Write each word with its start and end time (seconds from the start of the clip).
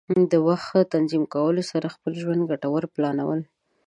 د 0.31 0.33
وخت 0.47 0.65
ښه 0.69 0.81
تنظیم 0.93 1.23
کولو 1.33 1.61
سره 1.71 1.85
د 1.87 1.93
خپل 1.95 2.11
ژوند 2.21 2.41
ګټوره 2.51 2.87
پلانول. 2.95 3.39